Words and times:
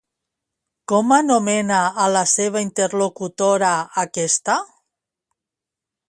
Com 0.91 1.11
anomena 1.17 1.81
a 2.05 2.07
la 2.13 2.23
seva 2.31 2.63
interlocutora, 2.67 3.69
aquesta? 4.05 4.57